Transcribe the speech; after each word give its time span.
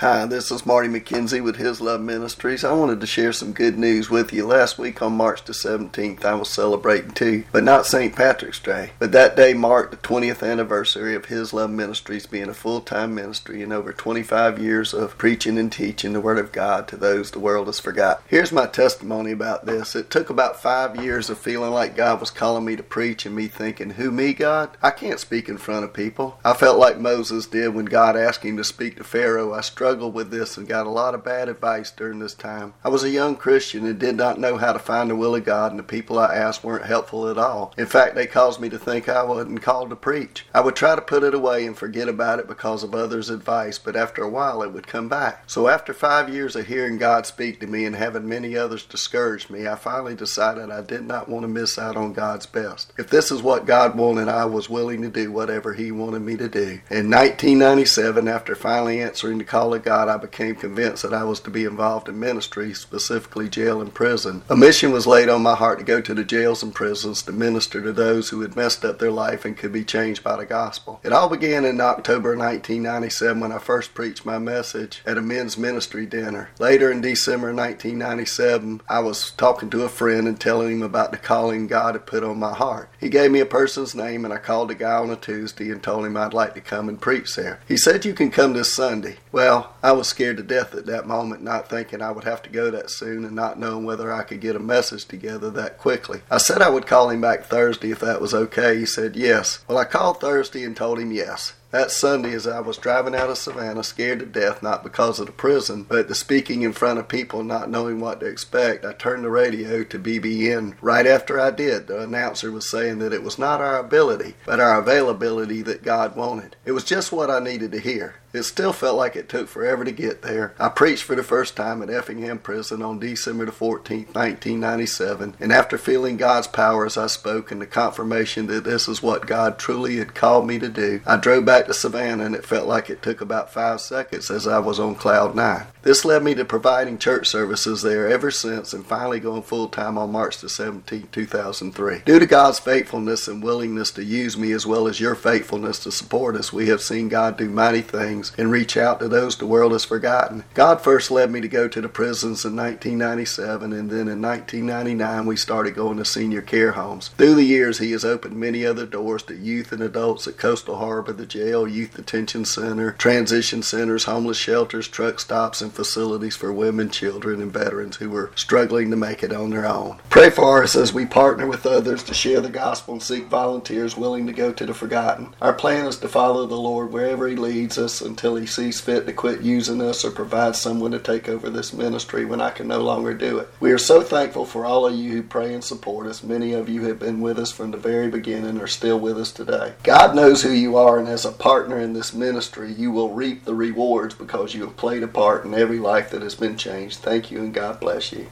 Hi, 0.00 0.26
this 0.26 0.50
is 0.50 0.66
Marty 0.66 0.90
McKenzie 0.90 1.42
with 1.42 1.56
His 1.56 1.80
Love 1.80 2.02
Ministries. 2.02 2.64
I 2.64 2.74
wanted 2.74 3.00
to 3.00 3.06
share 3.06 3.32
some 3.32 3.54
good 3.54 3.78
news 3.78 4.10
with 4.10 4.30
you. 4.30 4.46
Last 4.46 4.78
week 4.78 5.00
on 5.00 5.14
March 5.16 5.42
the 5.42 5.54
17th, 5.54 6.22
I 6.22 6.34
was 6.34 6.50
celebrating 6.50 7.12
too, 7.12 7.44
but 7.50 7.64
not 7.64 7.86
St. 7.86 8.14
Patrick's 8.14 8.60
Day. 8.60 8.90
But 8.98 9.12
that 9.12 9.36
day 9.36 9.54
marked 9.54 9.92
the 9.92 9.96
20th 9.96 10.46
anniversary 10.46 11.14
of 11.14 11.24
His 11.24 11.54
Love 11.54 11.70
Ministries 11.70 12.26
being 12.26 12.50
a 12.50 12.54
full 12.54 12.82
time 12.82 13.14
ministry 13.14 13.62
and 13.62 13.72
over 13.72 13.90
25 13.90 14.58
years 14.58 14.92
of 14.92 15.16
preaching 15.16 15.56
and 15.56 15.72
teaching 15.72 16.12
the 16.12 16.20
Word 16.20 16.38
of 16.38 16.52
God 16.52 16.88
to 16.88 16.98
those 16.98 17.30
the 17.30 17.40
world 17.40 17.66
has 17.66 17.80
forgot. 17.80 18.22
Here's 18.26 18.52
my 18.52 18.66
testimony 18.66 19.32
about 19.32 19.64
this. 19.64 19.96
It 19.96 20.10
took 20.10 20.28
about 20.28 20.60
five 20.60 21.02
years 21.02 21.30
of 21.30 21.38
feeling 21.38 21.70
like 21.72 21.96
God 21.96 22.20
was 22.20 22.30
calling 22.30 22.66
me 22.66 22.76
to 22.76 22.82
preach 22.82 23.24
and 23.24 23.34
me 23.34 23.48
thinking, 23.48 23.88
Who, 23.92 24.10
me, 24.10 24.34
God? 24.34 24.76
I 24.82 24.90
can't 24.90 25.20
speak 25.20 25.48
in 25.48 25.56
front 25.56 25.86
of 25.86 25.94
people. 25.94 26.38
I 26.44 26.52
felt 26.52 26.78
like 26.78 27.00
Moses 27.00 27.46
did 27.46 27.70
when 27.70 27.86
God 27.86 28.14
asked 28.14 28.42
him 28.42 28.58
to 28.58 28.64
speak 28.64 28.98
to 28.98 29.02
Pharaoh. 29.04 29.54
I 29.54 29.62
struggled 29.62 29.85
with 29.86 30.32
this 30.32 30.56
and 30.56 30.66
got 30.66 30.86
a 30.86 30.90
lot 30.90 31.14
of 31.14 31.22
bad 31.22 31.48
advice 31.48 31.92
during 31.92 32.18
this 32.18 32.34
time. 32.34 32.74
I 32.82 32.88
was 32.88 33.04
a 33.04 33.10
young 33.10 33.36
Christian 33.36 33.86
and 33.86 33.96
did 33.96 34.16
not 34.16 34.40
know 34.40 34.56
how 34.56 34.72
to 34.72 34.80
find 34.80 35.08
the 35.08 35.14
will 35.14 35.36
of 35.36 35.44
God, 35.44 35.70
and 35.70 35.78
the 35.78 35.84
people 35.84 36.18
I 36.18 36.34
asked 36.34 36.64
weren't 36.64 36.86
helpful 36.86 37.28
at 37.28 37.38
all. 37.38 37.72
In 37.78 37.86
fact, 37.86 38.16
they 38.16 38.26
caused 38.26 38.60
me 38.60 38.68
to 38.70 38.78
think 38.78 39.08
I 39.08 39.22
wasn't 39.22 39.62
called 39.62 39.90
to 39.90 39.96
preach. 39.96 40.44
I 40.52 40.60
would 40.60 40.74
try 40.74 40.96
to 40.96 41.00
put 41.00 41.22
it 41.22 41.34
away 41.34 41.64
and 41.64 41.78
forget 41.78 42.08
about 42.08 42.40
it 42.40 42.48
because 42.48 42.82
of 42.82 42.96
others' 42.96 43.30
advice, 43.30 43.78
but 43.78 43.94
after 43.94 44.24
a 44.24 44.28
while 44.28 44.60
it 44.62 44.72
would 44.72 44.88
come 44.88 45.08
back. 45.08 45.44
So 45.46 45.68
after 45.68 45.94
five 45.94 46.28
years 46.28 46.56
of 46.56 46.66
hearing 46.66 46.98
God 46.98 47.24
speak 47.24 47.60
to 47.60 47.68
me 47.68 47.84
and 47.84 47.94
having 47.94 48.28
many 48.28 48.56
others 48.56 48.84
discourage 48.84 49.48
me, 49.48 49.68
I 49.68 49.76
finally 49.76 50.16
decided 50.16 50.70
I 50.70 50.82
did 50.82 51.04
not 51.04 51.28
want 51.28 51.44
to 51.44 51.48
miss 51.48 51.78
out 51.78 51.96
on 51.96 52.12
God's 52.12 52.46
best. 52.46 52.92
If 52.98 53.08
this 53.08 53.30
is 53.30 53.40
what 53.40 53.66
God 53.66 53.96
wanted, 53.96 54.26
I 54.26 54.46
was 54.46 54.68
willing 54.68 55.02
to 55.02 55.10
do 55.10 55.30
whatever 55.30 55.74
He 55.74 55.92
wanted 55.92 56.22
me 56.22 56.36
to 56.38 56.48
do. 56.48 56.80
In 56.90 57.08
1997, 57.08 58.26
after 58.26 58.56
finally 58.56 59.00
answering 59.00 59.38
the 59.38 59.44
call 59.44 59.75
of 59.76 59.84
God, 59.84 60.08
I 60.08 60.16
I 60.16 60.18
became 60.18 60.54
convinced 60.54 61.02
that 61.02 61.12
I 61.12 61.24
was 61.24 61.40
to 61.40 61.50
be 61.50 61.66
involved 61.66 62.08
in 62.08 62.18
ministry, 62.18 62.72
specifically 62.72 63.50
jail 63.50 63.82
and 63.82 63.92
prison. 63.92 64.42
A 64.48 64.56
mission 64.56 64.90
was 64.90 65.06
laid 65.06 65.28
on 65.28 65.42
my 65.42 65.54
heart 65.54 65.78
to 65.78 65.84
go 65.84 66.00
to 66.00 66.14
the 66.14 66.24
jails 66.24 66.62
and 66.62 66.74
prisons 66.74 67.20
to 67.24 67.32
minister 67.32 67.82
to 67.82 67.92
those 67.92 68.30
who 68.30 68.40
had 68.40 68.56
messed 68.56 68.82
up 68.82 68.98
their 68.98 69.10
life 69.10 69.44
and 69.44 69.58
could 69.58 69.72
be 69.74 69.84
changed 69.84 70.24
by 70.24 70.36
the 70.36 70.46
gospel. 70.46 71.00
It 71.04 71.12
all 71.12 71.28
began 71.28 71.66
in 71.66 71.82
October 71.82 72.30
1997 72.30 73.38
when 73.38 73.52
I 73.52 73.58
first 73.58 73.92
preached 73.92 74.24
my 74.24 74.38
message 74.38 75.02
at 75.04 75.18
a 75.18 75.20
men's 75.20 75.58
ministry 75.58 76.06
dinner. 76.06 76.48
Later 76.58 76.90
in 76.90 77.02
December 77.02 77.48
1997, 77.48 78.80
I 78.88 79.00
was 79.00 79.32
talking 79.32 79.68
to 79.68 79.84
a 79.84 79.90
friend 79.90 80.26
and 80.26 80.40
telling 80.40 80.78
him 80.78 80.82
about 80.82 81.10
the 81.10 81.18
calling 81.18 81.66
God 81.66 81.94
had 81.94 82.06
put 82.06 82.24
on 82.24 82.38
my 82.38 82.54
heart. 82.54 82.88
He 82.98 83.10
gave 83.10 83.30
me 83.30 83.40
a 83.40 83.44
person's 83.44 83.94
name 83.94 84.24
and 84.24 84.32
I 84.32 84.38
called 84.38 84.70
the 84.70 84.74
guy 84.74 84.96
on 84.96 85.10
a 85.10 85.16
Tuesday 85.16 85.70
and 85.70 85.82
told 85.82 86.06
him 86.06 86.16
I'd 86.16 86.32
like 86.32 86.54
to 86.54 86.62
come 86.62 86.88
and 86.88 86.98
preach 86.98 87.36
there. 87.36 87.60
He 87.68 87.76
said, 87.76 88.06
You 88.06 88.14
can 88.14 88.30
come 88.30 88.54
this 88.54 88.72
Sunday. 88.72 89.18
Well, 89.30 89.65
I 89.82 89.92
was 89.92 90.08
scared 90.08 90.36
to 90.38 90.42
death 90.42 90.74
at 90.74 90.86
that 90.86 91.06
moment, 91.06 91.42
not 91.42 91.68
thinking 91.68 92.02
I 92.02 92.10
would 92.10 92.24
have 92.24 92.42
to 92.42 92.50
go 92.50 92.70
that 92.70 92.90
soon 92.90 93.24
and 93.24 93.34
not 93.34 93.58
knowing 93.58 93.84
whether 93.84 94.12
I 94.12 94.22
could 94.22 94.40
get 94.40 94.56
a 94.56 94.60
message 94.60 95.06
together 95.06 95.50
that 95.50 95.78
quickly. 95.78 96.22
I 96.30 96.38
said 96.38 96.62
I 96.62 96.70
would 96.70 96.86
call 96.86 97.10
him 97.10 97.20
back 97.20 97.44
Thursday 97.44 97.90
if 97.90 98.00
that 98.00 98.20
was 98.20 98.34
okay. 98.34 98.78
He 98.78 98.86
said 98.86 99.16
yes. 99.16 99.60
Well, 99.68 99.78
I 99.78 99.84
called 99.84 100.20
Thursday 100.20 100.64
and 100.64 100.76
told 100.76 100.98
him 100.98 101.12
yes. 101.12 101.54
That 101.76 101.90
Sunday, 101.90 102.32
as 102.32 102.46
I 102.46 102.60
was 102.60 102.78
driving 102.78 103.14
out 103.14 103.28
of 103.28 103.36
Savannah, 103.36 103.84
scared 103.84 104.20
to 104.20 104.24
death, 104.24 104.62
not 104.62 104.82
because 104.82 105.20
of 105.20 105.26
the 105.26 105.32
prison, 105.32 105.82
but 105.82 106.08
the 106.08 106.14
speaking 106.14 106.62
in 106.62 106.72
front 106.72 106.98
of 106.98 107.06
people, 107.06 107.44
not 107.44 107.68
knowing 107.68 108.00
what 108.00 108.20
to 108.20 108.26
expect, 108.26 108.86
I 108.86 108.94
turned 108.94 109.24
the 109.24 109.28
radio 109.28 109.84
to 109.84 109.98
BBN. 109.98 110.76
Right 110.80 111.06
after 111.06 111.38
I 111.38 111.50
did, 111.50 111.86
the 111.86 112.00
announcer 112.00 112.50
was 112.50 112.70
saying 112.70 113.00
that 113.00 113.12
it 113.12 113.22
was 113.22 113.38
not 113.38 113.60
our 113.60 113.78
ability, 113.78 114.36
but 114.46 114.58
our 114.58 114.78
availability 114.78 115.60
that 115.64 115.82
God 115.82 116.16
wanted. 116.16 116.56
It 116.64 116.72
was 116.72 116.82
just 116.82 117.12
what 117.12 117.30
I 117.30 117.40
needed 117.40 117.72
to 117.72 117.78
hear. 117.78 118.14
It 118.36 118.42
still 118.42 118.74
felt 118.74 118.98
like 118.98 119.16
it 119.16 119.30
took 119.30 119.48
forever 119.48 119.82
to 119.82 119.90
get 119.90 120.20
there. 120.20 120.54
I 120.58 120.68
preached 120.68 121.04
for 121.04 121.14
the 121.14 121.22
first 121.22 121.56
time 121.56 121.82
at 121.82 121.88
Effingham 121.88 122.38
Prison 122.38 122.82
on 122.82 122.98
December 122.98 123.46
the 123.46 123.52
14th, 123.52 124.14
1997, 124.14 125.36
and 125.40 125.52
after 125.52 125.78
feeling 125.78 126.18
God's 126.18 126.46
power 126.46 126.84
as 126.84 126.98
I 126.98 127.06
spoke 127.06 127.50
and 127.50 127.62
the 127.62 127.66
confirmation 127.66 128.46
that 128.48 128.64
this 128.64 128.88
is 128.88 129.02
what 129.02 129.26
God 129.26 129.58
truly 129.58 129.96
had 129.96 130.14
called 130.14 130.46
me 130.46 130.58
to 130.58 130.68
do, 130.68 131.00
I 131.06 131.16
drove 131.16 131.46
back 131.46 131.65
to 131.66 131.74
Savannah 131.74 132.24
and 132.24 132.34
it 132.34 132.44
felt 132.44 132.66
like 132.66 132.90
it 132.90 133.02
took 133.02 133.20
about 133.20 133.52
five 133.52 133.80
seconds 133.80 134.30
as 134.30 134.46
I 134.46 134.58
was 134.58 134.78
on 134.80 134.94
cloud 134.94 135.34
nine. 135.34 135.66
This 135.82 136.04
led 136.04 136.24
me 136.24 136.34
to 136.34 136.44
providing 136.44 136.98
church 136.98 137.28
services 137.28 137.82
there 137.82 138.08
ever 138.08 138.32
since 138.32 138.72
and 138.72 138.84
finally 138.84 139.20
going 139.20 139.42
full 139.42 139.68
time 139.68 139.96
on 139.96 140.10
March 140.10 140.38
the 140.38 140.48
17th, 140.48 141.12
2003. 141.12 142.02
Due 142.04 142.18
to 142.18 142.26
God's 142.26 142.58
faithfulness 142.58 143.28
and 143.28 143.42
willingness 143.42 143.92
to 143.92 144.04
use 144.04 144.36
me 144.36 144.50
as 144.50 144.66
well 144.66 144.88
as 144.88 144.98
your 144.98 145.14
faithfulness 145.14 145.78
to 145.84 145.92
support 145.92 146.34
us, 146.34 146.52
we 146.52 146.66
have 146.68 146.80
seen 146.80 147.08
God 147.08 147.36
do 147.36 147.48
mighty 147.48 147.82
things 147.82 148.32
and 148.36 148.50
reach 148.50 148.76
out 148.76 148.98
to 148.98 149.06
those 149.06 149.36
the 149.36 149.46
world 149.46 149.72
has 149.72 149.84
forgotten. 149.84 150.42
God 150.54 150.80
first 150.80 151.10
led 151.10 151.30
me 151.30 151.40
to 151.40 151.48
go 151.48 151.68
to 151.68 151.80
the 151.80 151.88
prisons 151.88 152.44
in 152.44 152.56
1997, 152.56 153.72
and 153.72 153.88
then 153.88 154.08
in 154.08 154.20
1999 154.20 155.26
we 155.26 155.36
started 155.36 155.74
going 155.74 155.98
to 155.98 156.04
senior 156.04 156.42
care 156.42 156.72
homes. 156.72 157.08
Through 157.16 157.36
the 157.36 157.44
years, 157.44 157.78
He 157.78 157.92
has 157.92 158.04
opened 158.04 158.36
many 158.36 158.66
other 158.66 158.86
doors 158.86 159.22
to 159.24 159.36
youth 159.36 159.70
and 159.70 159.82
adults 159.82 160.26
at 160.26 160.36
Coastal 160.36 160.78
Harbor, 160.78 161.12
the 161.12 161.26
jail, 161.26 161.55
youth 161.64 161.94
detention 161.94 162.44
center, 162.44 162.92
transition 162.92 163.62
centers, 163.62 164.04
homeless 164.04 164.36
shelters, 164.36 164.88
truck 164.88 165.20
stops, 165.20 165.60
and 165.60 165.72
facilities 165.72 166.36
for 166.36 166.52
women, 166.52 166.90
children, 166.90 167.40
and 167.40 167.52
veterans 167.52 167.96
who 167.96 168.14
are 168.14 168.30
struggling 168.34 168.90
to 168.90 168.96
make 168.96 169.22
it 169.22 169.32
on 169.32 169.50
their 169.50 169.66
own. 169.66 169.98
Pray 170.10 170.30
for 170.30 170.62
us 170.62 170.76
as 170.76 170.92
we 170.92 171.06
partner 171.06 171.46
with 171.46 171.66
others 171.66 172.02
to 172.04 172.14
share 172.14 172.40
the 172.40 172.48
gospel 172.48 172.94
and 172.94 173.02
seek 173.02 173.24
volunteers 173.26 173.96
willing 173.96 174.26
to 174.26 174.32
go 174.32 174.52
to 174.52 174.66
the 174.66 174.74
forgotten. 174.74 175.34
Our 175.40 175.52
plan 175.52 175.86
is 175.86 175.98
to 175.98 176.08
follow 176.08 176.46
the 176.46 176.56
Lord 176.56 176.92
wherever 176.92 177.28
He 177.28 177.36
leads 177.36 177.78
us 177.78 178.00
until 178.00 178.36
he 178.36 178.46
sees 178.46 178.80
fit 178.80 179.06
to 179.06 179.12
quit 179.12 179.42
using 179.42 179.80
us 179.80 180.04
or 180.04 180.10
provide 180.10 180.56
someone 180.56 180.92
to 180.92 180.98
take 180.98 181.28
over 181.28 181.50
this 181.50 181.72
ministry 181.72 182.24
when 182.24 182.40
I 182.40 182.50
can 182.50 182.68
no 182.68 182.80
longer 182.80 183.14
do 183.14 183.38
it. 183.38 183.48
We 183.60 183.72
are 183.72 183.78
so 183.78 184.02
thankful 184.02 184.46
for 184.46 184.64
all 184.64 184.86
of 184.86 184.94
you 184.94 185.10
who 185.10 185.22
pray 185.22 185.54
and 185.54 185.62
support 185.62 186.06
us. 186.06 186.22
Many 186.22 186.52
of 186.52 186.68
you 186.68 186.82
have 186.84 186.98
been 186.98 187.20
with 187.20 187.38
us 187.38 187.52
from 187.52 187.70
the 187.70 187.76
very 187.76 188.08
beginning 188.08 188.50
and 188.50 188.62
are 188.62 188.66
still 188.66 188.98
with 188.98 189.18
us 189.18 189.32
today. 189.32 189.74
God 189.82 190.14
knows 190.14 190.42
who 190.42 190.50
you 190.50 190.76
are, 190.76 190.98
and 190.98 191.08
as 191.08 191.24
a 191.24 191.32
partner 191.38 191.78
in 191.78 191.92
this 191.92 192.14
ministry, 192.14 192.72
you 192.72 192.90
will 192.90 193.12
reap 193.12 193.44
the 193.44 193.54
rewards 193.54 194.14
because 194.14 194.54
you 194.54 194.64
have 194.64 194.76
played 194.76 195.02
a 195.02 195.08
part 195.08 195.44
in 195.44 195.54
every 195.54 195.78
life 195.78 196.10
that 196.10 196.22
has 196.22 196.34
been 196.34 196.56
changed. 196.56 196.98
Thank 196.98 197.30
you, 197.30 197.38
and 197.40 197.54
God 197.54 197.80
bless 197.80 198.12
you. 198.12 198.24